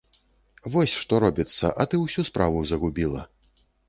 Вось 0.75 0.95
што 1.01 1.19
робіцца, 1.23 1.71
а 1.83 1.87
ты 1.91 1.99
ўсю 2.05 2.25
справу 2.31 2.65
загубіла. 2.71 3.21